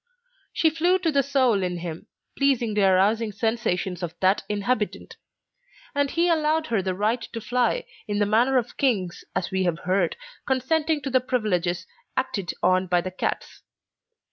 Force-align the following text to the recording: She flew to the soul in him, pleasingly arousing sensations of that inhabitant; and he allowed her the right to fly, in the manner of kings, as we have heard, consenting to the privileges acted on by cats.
She 0.51 0.71
flew 0.71 0.97
to 0.97 1.11
the 1.11 1.21
soul 1.21 1.61
in 1.61 1.77
him, 1.77 2.07
pleasingly 2.35 2.81
arousing 2.81 3.31
sensations 3.31 4.01
of 4.01 4.15
that 4.19 4.41
inhabitant; 4.49 5.15
and 5.93 6.09
he 6.09 6.27
allowed 6.27 6.65
her 6.65 6.81
the 6.81 6.95
right 6.95 7.21
to 7.21 7.39
fly, 7.39 7.85
in 8.07 8.17
the 8.17 8.25
manner 8.25 8.57
of 8.57 8.77
kings, 8.77 9.23
as 9.35 9.51
we 9.51 9.61
have 9.65 9.77
heard, 9.85 10.17
consenting 10.47 11.01
to 11.03 11.11
the 11.11 11.21
privileges 11.21 11.85
acted 12.17 12.51
on 12.63 12.87
by 12.87 13.03
cats. 13.03 13.61